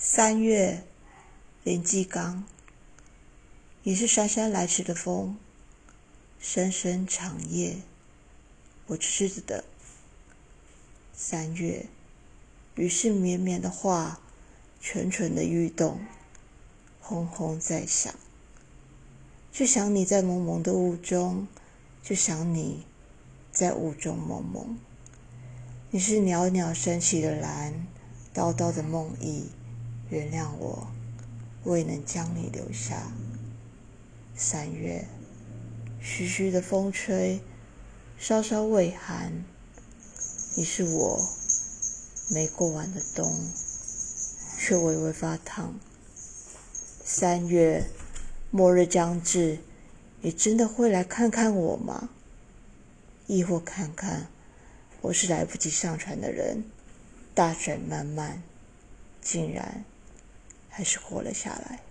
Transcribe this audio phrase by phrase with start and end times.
[0.00, 0.84] 三月，
[1.64, 2.44] 林继刚。
[3.82, 5.36] 你是姗姗来迟的风，
[6.38, 7.78] 声声长夜，
[8.86, 9.64] 我痴痴的。
[11.12, 11.86] 三月，
[12.76, 14.20] 雨是绵绵的话，
[14.80, 15.98] 蠢蠢的欲动，
[17.00, 18.14] 轰轰在响。
[19.50, 21.48] 就想你在蒙蒙的雾中，
[22.04, 22.86] 就想你
[23.50, 24.78] 在雾中蒙蒙。
[25.90, 27.84] 你是袅袅升起的蓝，
[28.32, 29.46] 叨叨的梦呓。
[30.10, 30.88] 原谅我，
[31.64, 33.12] 未能将你留下。
[34.34, 35.06] 三月，
[36.00, 37.40] 徐徐的风吹，
[38.18, 39.44] 稍稍微寒。
[40.56, 41.28] 你是我
[42.30, 43.30] 没过完的冬，
[44.58, 45.78] 却微微发烫。
[47.04, 47.84] 三月，
[48.50, 49.58] 末日将至，
[50.22, 52.08] 你真的会来看看我吗？
[53.26, 54.28] 亦或看看
[55.02, 56.64] 我是来不及上船的人？
[57.34, 58.42] 大水漫漫，
[59.20, 59.84] 竟然。
[60.78, 61.87] 还是活了下来。